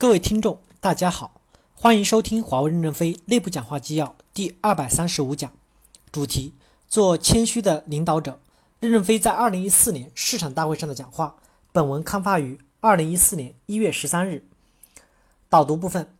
[0.00, 1.40] 各位听众，大家好，
[1.74, 5.50] 欢迎收听华为任正非内部讲话纪要第二百三十五讲，
[6.12, 6.54] 主题：
[6.86, 8.38] 做谦虚的领导者。
[8.78, 11.34] 任正非在二零一四年市场大会上的讲话。
[11.72, 14.46] 本文刊发于二零一四年一月十三日。
[15.48, 16.14] 导读部分：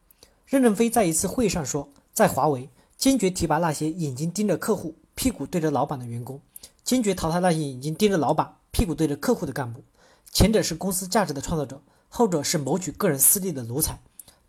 [0.45, 6.41] 任正非在一次会议上说，在华为坚决提拔那些眼睛盯着客户、屁股对着老板的员工，
[6.83, 9.85] 坚决淘汰那些眼睛盯着老板、屁股对着客户的干部。
[10.33, 11.81] 前者是公司价值的创造者。
[12.09, 14.01] 后者是谋取个人私利的奴才，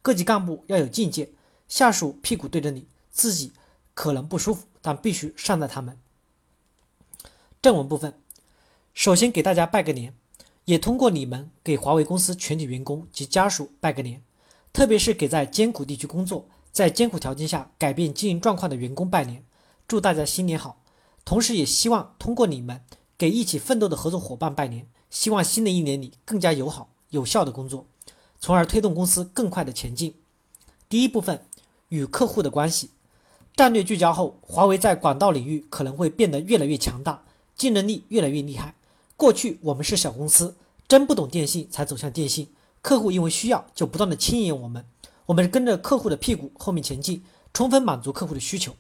[0.02, 1.32] 各级干部要有境界。
[1.68, 3.52] 下属屁股对着你，自己
[3.94, 6.00] 可能不舒服，但必须善待他们。
[7.62, 8.20] 正文部分，
[8.94, 10.16] 首先给大家拜个年，
[10.66, 14.24] 也通过你们给华为公司全体员工及家属拜个年，
[14.74, 19.46] 特别是给在艰苦地区工作、在艰苦条件下改变经营状况的员工拜年，
[19.88, 20.82] 祝大家新年好。
[21.24, 22.82] 同时，也希望通过你们
[23.16, 26.90] 给一起奋斗的合作伙伴拜年，希望新的一年里更加友好。
[27.10, 27.86] 有效的工作，
[28.40, 30.16] 从而推动公司更快的前进。
[30.88, 31.46] 第一部分
[31.90, 32.90] 与客户的关系，
[33.56, 37.24] 战略聚焦后，华为在管道领域可能会变得越来越强大，
[37.56, 38.76] 竞争力越来越厉害。
[39.18, 40.56] 过去我们是小公司，
[40.88, 42.48] 真不懂电信才走向电信，
[42.82, 44.86] 客户因为需要就不断的牵引我们，
[45.26, 48.74] 我们跟着客户的屁股后面前进，充分满足客户的需求。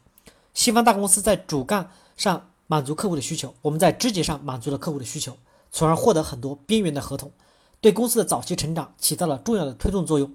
[0.53, 5.37] 西方大公司在主干上满足客户的需求，我们在枝节上满足了客户的需求，
[5.71, 7.31] 从而获得很多边缘的合同。
[7.81, 10.33] 对公司的早期成长起到了重要的推动作用。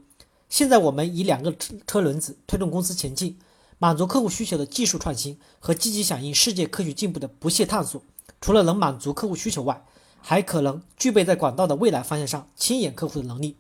[0.49, 1.55] 现在我们以两个
[1.87, 3.39] 车轮子推动公司前进，
[3.79, 8.01] 满足客户需求的技术创新和积极响应世界科学进步的不懈探索，
[8.41, 9.85] 除了能满足客户需求外，
[10.21, 13.57] 还可能具备在管道的未来方向上牵引客户的能力。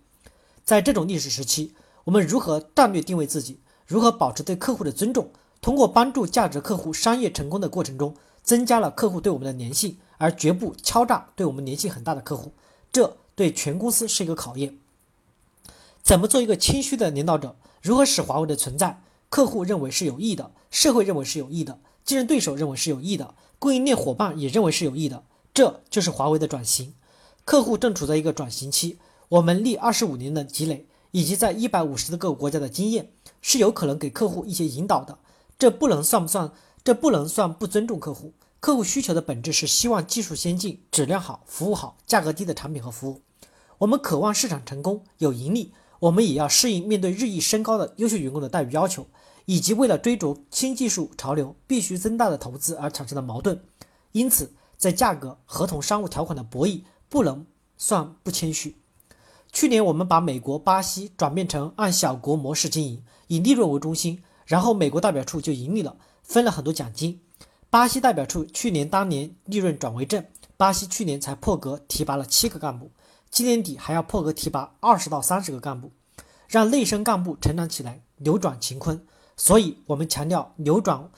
[0.62, 1.74] 在这种历史时期，
[2.04, 12.52] 我们如何战略定位自己，如何保持对客户的尊重，通过帮助价值客户商业成功的过程中，增加了客户对我们的粘性，而绝不敲诈对我们粘性很大的客户。
[12.92, 13.16] 这。
[13.34, 14.78] 对全公司是一个考验。
[16.02, 17.56] 怎么做一个谦虚的领导者？
[17.80, 25.24] 如何使华为的存在，客户认为是有益的，社会认为是有益的，竞争对手认为是有益的，供应链伙伴也认为是有益的？
[25.52, 26.94] 这就是华为的转型。
[27.44, 33.10] 客户正处在一个转型期，我们历二十五年的积累，以及在一百五十个国家的经验，
[33.42, 35.18] 是有可能给客户一些引导的。
[35.58, 36.52] 这不能算不算？
[36.82, 38.32] 这不能算不尊重客户。
[38.64, 43.20] 客户需求的本质是希望技术先进、质量好、服务好、价格低的产品和服务。
[43.76, 49.06] 我们渴望市场成功、有盈利，我们也要适应面对日益升高的优秀员工的待遇要求，
[49.44, 53.62] 以及为了追逐新技术潮流必须增大的投资而产生的矛盾。
[54.12, 57.44] 因此，在价格、合同、商务条款的博弈，不能
[57.76, 58.78] 算不谦虚。
[59.52, 67.20] 去年，我们把美国、巴西转变成按小国模式经营，以利润为中心，然后美国代表处就盈利了，分了很多奖金。
[67.74, 70.24] 巴西代表处去年当年利润转为正，
[70.56, 72.92] 巴西去年才破格提拔了七个干部，
[73.32, 75.90] 今年底还要破格提拔二十到三十个干部，
[76.46, 79.04] 让内生干部成长起来，扭转乾坤。
[79.36, 81.10] 所以，我们强调扭转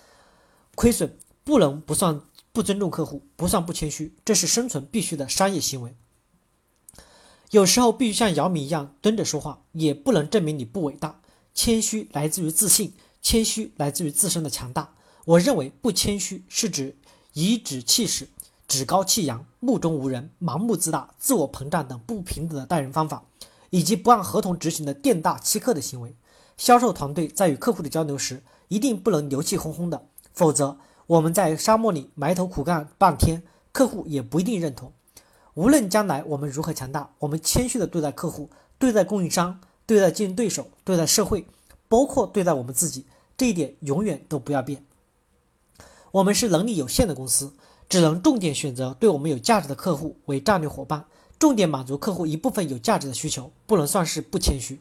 [0.75, 2.22] 亏损不能不算
[2.53, 5.94] 不尊重客户，不算不谦虚，这是生存必须的商业行为。
[7.50, 11.21] 有时候必须像姚明一样蹲着说话，也不能证明你不伟大。
[11.53, 14.94] 谦虚来自于自信，谦虚来自于自身的强大。
[15.26, 16.94] 我认为不谦虚是指
[17.32, 18.28] 颐指气使、
[18.69, 23.25] 趾高气扬、目中无人、盲目自大、自我膨胀等不平等的待人方法，
[23.70, 26.14] 以及不按合同执行的店大欺客的行为。
[26.56, 30.78] 销售团队在与客户的交流时，一定不能牛气哄哄的，否则
[31.09, 34.93] 我们在沙漠里埋头苦干半天，客户也不一定认同。
[35.54, 38.48] 无论将来我们如何强大，我们谦虚的对待客户、
[38.78, 41.44] 对待供应商、对待竞争对手、对待社会，
[41.88, 43.04] 包括对待我们自己，
[43.37, 44.84] 这一点永远都不要变。
[46.16, 47.53] 我们是能力有限的公司，
[47.91, 51.04] 只能重点选择对我们有价值的客户为战略伙伴，
[51.38, 54.81] 重点满足客户一部分有价值的需求，不能算是不谦虚。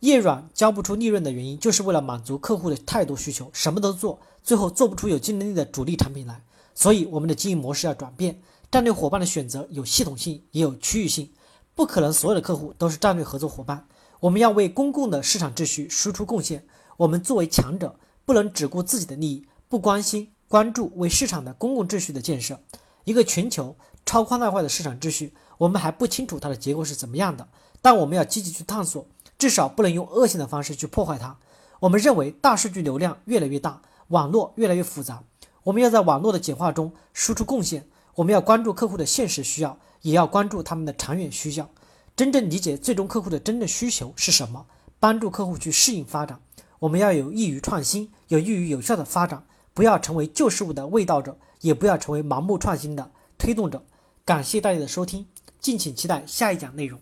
[0.00, 6.42] 叶软交不出利润的原因，就是为了满足客户的太多需求，什么都做，最后做不出有竞争力的主力产品来。
[6.74, 8.38] 所以，我们的经营模式要转变，
[8.70, 11.30] 战略伙伴的选择有系统性，也有区域性，
[11.74, 13.86] 不可能所有的客户都是战略合作伙伴。
[14.20, 16.66] 我们要为公共的市场秩序输出贡献。
[16.98, 20.32] 我们作为强者，不能只顾自己的利益，不关心。
[20.48, 22.58] 关注为市场的公共秩序的建设，
[23.04, 27.46] 一个全球超宽带化的市场秩序，我们还不清楚它的结构是怎么样的，
[27.82, 29.06] 但我们要积极去探索，
[29.36, 31.36] 至少不能用恶性的方式去破坏它。
[31.80, 35.22] 我们认为大数据流量越来越大，网络越来越复杂，
[35.64, 37.86] 我们要在网络的简化中输出贡献。
[38.14, 41.68] 我们要关注客户的现实需要，也要关注他们的长远需要，
[42.16, 44.64] 真正理解最终客户的真正需求是什么，
[44.98, 46.40] 帮助客户去适应发展。
[46.78, 49.44] 我们要有益于创新，有益于有效的发展。
[49.78, 53.80] 不要成为旧事物的味道者，也不要成为盲目创新的推动者。
[54.24, 55.24] 感谢大家的收听，
[55.60, 56.98] 敬请期待下一讲内容。